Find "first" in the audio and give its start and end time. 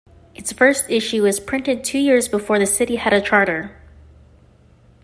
0.51-0.89